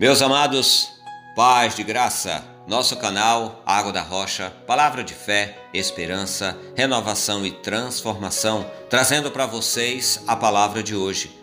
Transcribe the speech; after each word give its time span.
Meus 0.00 0.22
amados, 0.22 0.92
paz 1.36 1.74
de 1.74 1.82
graça, 1.82 2.42
nosso 2.66 2.96
canal 2.96 3.62
Água 3.66 3.92
da 3.92 4.00
Rocha, 4.00 4.50
palavra 4.66 5.04
de 5.04 5.12
fé, 5.12 5.58
esperança, 5.74 6.56
renovação 6.74 7.44
e 7.44 7.50
transformação, 7.50 8.66
trazendo 8.88 9.30
para 9.30 9.44
vocês 9.44 10.22
a 10.26 10.34
palavra 10.34 10.82
de 10.82 10.96
hoje. 10.96 11.38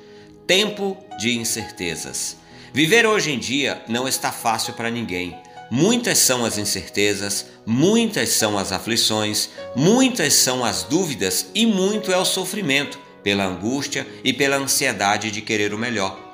Tempo 0.48 0.98
de 1.20 1.38
incertezas. 1.38 2.38
Viver 2.74 3.06
hoje 3.06 3.32
em 3.32 3.38
dia 3.38 3.84
não 3.88 4.08
está 4.08 4.32
fácil 4.32 4.74
para 4.74 4.90
ninguém. 4.90 5.38
Muitas 5.70 6.18
são 6.18 6.44
as 6.44 6.58
incertezas, 6.58 7.46
muitas 7.64 8.30
são 8.30 8.58
as 8.58 8.72
aflições, 8.72 9.52
muitas 9.76 10.34
são 10.34 10.66
as 10.66 10.82
dúvidas 10.82 11.46
e 11.54 11.68
muito 11.68 12.12
é 12.12 12.18
o 12.18 12.26
sofrimento 12.26 12.98
pela 13.22 13.46
angústia 13.46 14.08
e 14.24 14.34
pela 14.34 14.58
ansiedade 14.58 15.30
de 15.30 15.44
querer 15.44 15.76
o 15.76 15.78
melhor. 15.78 16.27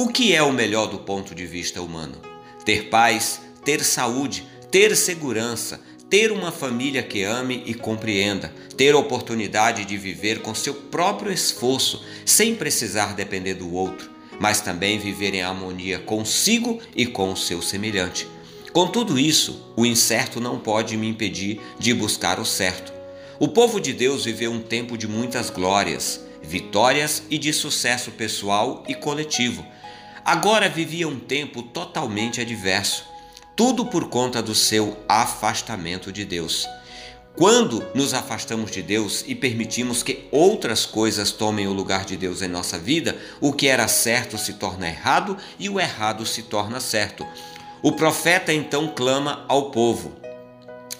O 0.00 0.06
que 0.06 0.32
é 0.32 0.40
o 0.40 0.52
melhor 0.52 0.86
do 0.86 0.98
ponto 0.98 1.34
de 1.34 1.44
vista 1.44 1.82
humano? 1.82 2.14
Ter 2.64 2.84
paz, 2.84 3.40
ter 3.64 3.82
saúde, 3.82 4.46
ter 4.70 4.94
segurança, 4.96 5.80
ter 6.08 6.30
uma 6.30 6.52
família 6.52 7.02
que 7.02 7.24
ame 7.24 7.64
e 7.66 7.74
compreenda, 7.74 8.54
ter 8.76 8.94
oportunidade 8.94 9.84
de 9.84 9.96
viver 9.96 10.40
com 10.40 10.54
seu 10.54 10.72
próprio 10.72 11.32
esforço, 11.32 12.04
sem 12.24 12.54
precisar 12.54 13.16
depender 13.16 13.54
do 13.54 13.74
outro, 13.74 14.08
mas 14.38 14.60
também 14.60 15.00
viver 15.00 15.34
em 15.34 15.42
harmonia 15.42 15.98
consigo 15.98 16.78
e 16.94 17.04
com 17.04 17.32
o 17.32 17.36
seu 17.36 17.60
semelhante. 17.60 18.28
Com 18.72 18.86
tudo 18.86 19.18
isso, 19.18 19.74
o 19.74 19.84
incerto 19.84 20.38
não 20.38 20.60
pode 20.60 20.96
me 20.96 21.08
impedir 21.08 21.60
de 21.76 21.92
buscar 21.92 22.38
o 22.38 22.44
certo. 22.44 22.92
O 23.40 23.48
povo 23.48 23.80
de 23.80 23.92
Deus 23.92 24.26
viveu 24.26 24.52
um 24.52 24.62
tempo 24.62 24.96
de 24.96 25.08
muitas 25.08 25.50
glórias, 25.50 26.24
vitórias 26.40 27.24
e 27.28 27.36
de 27.36 27.52
sucesso 27.52 28.12
pessoal 28.12 28.84
e 28.86 28.94
coletivo 28.94 29.66
agora 30.28 30.68
vivia 30.68 31.08
um 31.08 31.18
tempo 31.18 31.62
totalmente 31.62 32.38
adverso, 32.38 33.02
tudo 33.56 33.86
por 33.86 34.10
conta 34.10 34.42
do 34.42 34.54
seu 34.54 34.98
afastamento 35.08 36.12
de 36.12 36.22
Deus. 36.22 36.68
Quando 37.34 37.82
nos 37.94 38.12
afastamos 38.12 38.70
de 38.70 38.82
Deus 38.82 39.24
e 39.26 39.34
permitimos 39.34 40.02
que 40.02 40.28
outras 40.30 40.84
coisas 40.84 41.32
tomem 41.32 41.66
o 41.66 41.72
lugar 41.72 42.04
de 42.04 42.14
Deus 42.14 42.42
em 42.42 42.48
nossa 42.48 42.78
vida, 42.78 43.16
o 43.40 43.54
que 43.54 43.68
era 43.68 43.88
certo 43.88 44.36
se 44.36 44.52
torna 44.54 44.86
errado 44.86 45.34
e 45.58 45.70
o 45.70 45.80
errado 45.80 46.26
se 46.26 46.42
torna 46.42 46.78
certo. 46.78 47.26
O 47.80 47.92
profeta 47.92 48.52
então 48.52 48.92
clama 48.94 49.46
ao 49.48 49.70
povo: 49.70 50.12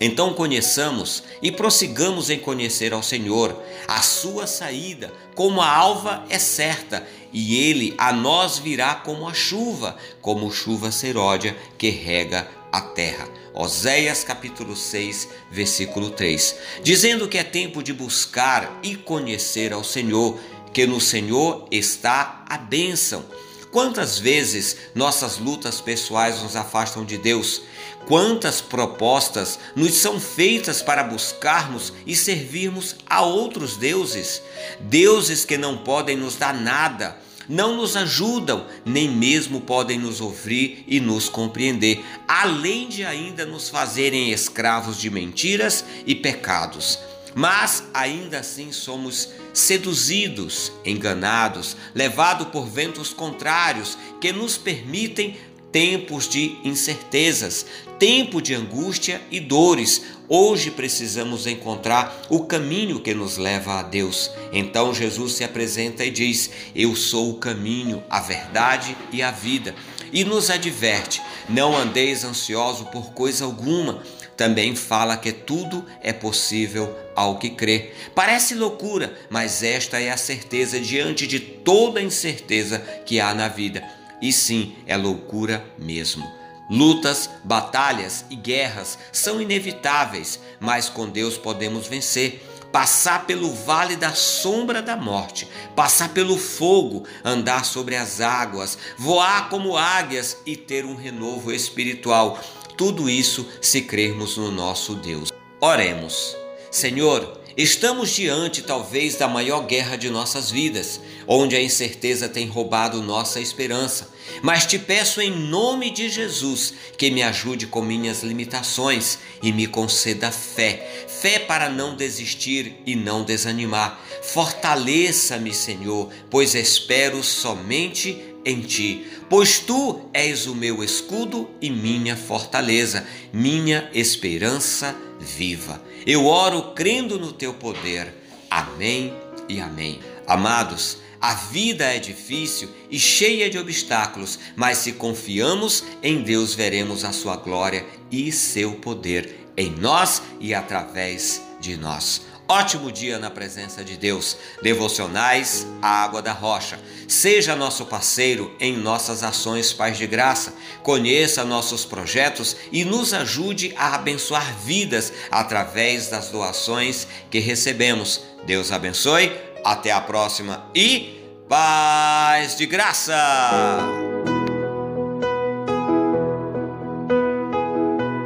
então 0.01 0.33
conheçamos 0.35 1.23
e 1.43 1.51
prossigamos 1.51 2.31
em 2.31 2.39
conhecer 2.39 2.93
ao 2.93 3.03
Senhor. 3.03 3.61
A 3.87 4.01
sua 4.01 4.47
saída, 4.47 5.13
como 5.35 5.61
a 5.61 5.69
alva, 5.69 6.25
é 6.29 6.39
certa, 6.39 7.07
e 7.33 7.57
ele 7.57 7.95
a 7.99 8.13
nós 8.13 8.59
virá 8.59 8.95
como 8.95 9.29
a 9.29 9.35
chuva, 9.35 9.97
como 10.21 10.51
chuva 10.53 10.91
seródia 10.91 11.57
que 11.77 11.91
rega 11.91 12.49
a 12.71 12.81
terra. 12.81 13.29
Oséias 13.55 14.23
capítulo 14.23 14.77
6, 14.77 15.29
versículo 15.51 16.11
3. 16.11 16.55
Dizendo 16.83 17.27
que 17.27 17.39
é 17.39 17.43
tempo 17.43 17.83
de 17.83 17.93
buscar 17.93 18.79
e 18.83 18.95
conhecer 18.95 19.73
ao 19.73 19.83
Senhor, 19.83 20.39
que 20.73 20.87
no 20.87 21.01
Senhor 21.01 21.67
está 21.71 22.45
a 22.49 22.57
bênção. 22.57 23.25
Quantas 23.71 24.19
vezes 24.19 24.77
nossas 24.95 25.39
lutas 25.39 25.81
pessoais 25.81 26.43
nos 26.43 26.57
afastam 26.57 27.05
de 27.05 27.19
Deus? 27.19 27.63
Quantas 28.07 28.63
propostas 28.63 29.59
nos 29.77 29.95
são 29.95 30.19
feitas 30.19 30.81
para 30.81 31.03
buscarmos 31.03 31.93
e 32.07 32.17
servirmos 32.17 32.97
a 33.07 33.21
outros 33.23 33.77
deuses? 33.77 34.41
Deuses 34.81 35.45
que 35.45 35.59
não 35.59 35.77
podem 35.77 36.17
nos 36.17 36.37
dar 36.37 36.55
nada, 36.55 37.19
não 37.47 37.77
nos 37.77 37.95
ajudam, 37.95 38.67
nem 38.87 39.11
mesmo 39.11 39.61
podem 39.61 39.99
nos 39.99 40.21
ouvir 40.21 40.85
e 40.87 40.99
nos 40.99 41.29
compreender, 41.29 42.03
além 42.27 42.89
de 42.89 43.05
ainda 43.05 43.45
nos 43.45 43.69
fazerem 43.69 44.31
escravos 44.31 44.99
de 44.99 45.11
mentiras 45.11 45.85
e 46.07 46.15
pecados. 46.15 46.99
Mas 47.39 47.85
ainda 47.95 48.41
assim 48.41 48.73
somos 48.73 49.29
seduzidos, 49.55 50.73
enganados, 50.85 51.77
levados 51.95 52.49
por 52.49 52.67
ventos 52.67 53.13
contrários 53.13 53.97
que 54.21 54.33
nos 54.33 54.59
permitem 54.59 55.37
tempos 55.71 56.29
de 56.29 56.59
incertezas, 56.65 57.65
tempo 57.97 58.43
de 58.43 58.55
angústia 58.55 59.23
e 59.31 59.39
dores. 59.39 60.03
Hoje 60.29 60.73
precisamos 60.73 61.47
encontrar 61.47 62.23
o 62.29 62.45
caminho 62.45 62.99
que 62.99 63.15
nos 63.15 63.37
leva 63.37 63.79
a 63.79 63.83
Deus. 63.85 64.33
Então 64.53 64.93
Jesus 64.93 65.35
se 65.35 65.45
apresenta 65.45 66.05
e 66.05 66.11
diz: 66.11 66.51
Eu 66.75 66.97
sou 66.97 67.31
o 67.31 67.39
caminho, 67.39 68.03
a 68.11 68.19
verdade 68.19 68.97
e 69.13 69.23
a 69.23 69.31
vida. 69.31 69.77
E 70.13 70.25
nos 70.25 70.51
adverte: 70.51 71.23
Não 71.49 71.77
andeis 71.77 72.25
ansioso 72.25 72.87
por 72.87 73.13
coisa 73.13 73.45
alguma. 73.45 74.03
Também 74.37 74.77
fala 74.77 75.17
que 75.17 75.33
tudo 75.33 75.85
é 76.01 76.13
possível 76.13 76.97
ao 77.17 77.39
que 77.39 77.51
crê. 77.51 77.91
Parece 78.15 78.55
loucura, 78.55 79.13
mas 79.29 79.65
esta 79.65 80.01
é 80.01 80.11
a 80.11 80.17
certeza 80.17 80.79
diante 80.79 81.27
de 81.27 81.41
toda 81.41 82.01
incerteza 82.01 82.79
que 83.05 83.19
há 83.19 83.35
na 83.35 83.49
vida. 83.49 83.83
E 84.23 84.33
sim, 84.33 84.77
é 84.87 84.97
loucura 84.97 85.65
mesmo. 85.77 86.39
Lutas, 86.71 87.31
batalhas 87.43 88.27
e 88.29 88.37
guerras 88.37 88.99
são 89.11 89.41
inevitáveis, 89.41 90.39
mas 90.61 90.89
com 90.89 91.09
Deus 91.09 91.39
podemos 91.39 91.87
vencer. 91.87 92.45
Passar 92.73 93.27
pelo 93.27 93.53
vale 93.53 93.97
da 93.97 94.13
sombra 94.13 94.83
da 94.83 94.97
morte, 94.97 95.49
passar 95.75 96.11
pelo 96.11 96.37
fogo, 96.37 97.05
andar 97.25 97.65
sobre 97.65 97.97
as 97.97 98.21
águas, 98.21 98.77
voar 98.97 99.49
como 99.49 99.77
águias 99.77 100.39
e 100.45 100.57
ter 100.57 100.85
um 100.85 100.95
renovo 100.95 101.51
espiritual. 101.51 102.39
Tudo 102.77 103.09
isso 103.09 103.49
se 103.63 103.83
crermos 103.83 104.37
no 104.37 104.51
nosso 104.51 104.95
Deus. 104.95 105.33
Oremos. 105.61 106.37
Senhor, 106.71 107.41
Estamos 107.59 108.11
diante, 108.11 108.63
talvez, 108.63 109.17
da 109.17 109.27
maior 109.27 109.67
guerra 109.67 109.97
de 109.97 110.09
nossas 110.11 110.49
vidas, 110.49 111.01
onde 111.27 111.57
a 111.57 111.61
incerteza 111.61 112.29
tem 112.29 112.47
roubado 112.47 113.03
nossa 113.03 113.41
esperança. 113.41 114.15
Mas 114.45 114.65
te 114.65 114.79
peço 114.79 115.21
em 115.21 115.33
nome 115.33 115.91
de 115.91 116.09
Jesus 116.09 116.73
que 116.97 117.11
me 117.11 117.21
ajude 117.21 117.67
com 117.67 117.83
minhas 117.83 118.23
limitações 118.23 119.19
e 119.43 119.51
me 119.51 119.67
conceda 119.67 120.31
fé, 120.31 121.07
fé 121.09 121.41
para 121.41 121.69
não 121.69 121.97
desistir 121.97 122.77
e 122.87 122.95
não 122.95 123.25
desanimar. 123.25 124.01
Fortaleça-me, 124.23 125.53
Senhor, 125.53 126.11
pois 126.31 126.55
espero 126.55 127.25
somente 127.25 128.37
em 128.45 128.61
ti, 128.61 129.07
pois 129.29 129.59
tu 129.59 130.09
és 130.13 130.47
o 130.47 130.55
meu 130.55 130.83
escudo 130.83 131.51
e 131.61 131.71
minha 131.71 132.17
fortaleza, 132.17 133.07
minha 133.33 133.91
esperança 133.93 134.97
viva. 135.21 135.83
Eu 136.07 136.27
oro 136.27 136.73
crendo 136.75 137.19
no 137.19 137.33
teu 137.33 137.53
poder. 137.55 138.15
Amém 138.51 139.13
e 139.49 139.61
amém. 139.61 140.01
Amados, 140.27 140.99
a 141.21 141.35
vida 141.35 141.85
é 141.85 141.99
difícil 141.99 142.69
e 142.91 142.99
cheia 142.99 143.51
de 143.51 143.59
obstáculos, 143.59 144.39
mas 144.55 144.79
se 144.79 144.93
confiamos 144.93 145.85
em 146.03 146.23
Deus, 146.23 146.55
veremos 146.55 147.05
a 147.05 147.13
sua 147.13 147.37
glória 147.37 147.85
e 148.11 148.31
seu 148.31 148.75
poder 148.75 149.49
em 149.57 149.71
nós 149.71 150.23
e 150.39 150.55
através 150.55 151.43
de 151.61 151.77
nós. 151.77 152.23
Ótimo 152.51 152.91
dia 152.91 153.19
na 153.19 153.29
presença 153.29 153.85
de 153.85 153.99
Deus. 153.99 154.39
Devocionais, 154.63 155.67
a 155.83 156.03
água 156.03 156.23
da 156.23 156.33
rocha. 156.33 156.81
Seja 157.07 157.55
nosso 157.55 157.85
parceiro 157.85 158.57
em 158.59 158.75
nossas 158.75 159.23
ações 159.23 159.71
Paz 159.75 159.99
de 159.99 160.07
Graça. 160.07 160.55
Conheça 160.83 161.45
nossos 161.45 161.85
projetos 161.85 162.57
e 162.73 162.87
nos 162.87 163.13
ajude 163.13 163.75
a 163.77 163.95
abençoar 163.95 164.57
vidas 164.65 165.13
através 165.31 166.09
das 166.09 166.31
doações 166.31 167.07
que 167.31 167.39
recebemos. 167.39 168.23
Deus 168.47 168.73
abençoe. 168.73 169.31
Até 169.63 169.93
a 169.93 170.01
próxima 170.01 170.71
e 170.75 171.21
paz 171.49 172.57
de 172.57 172.65
graça. 172.65 173.98